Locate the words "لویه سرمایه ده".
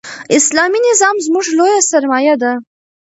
1.57-2.53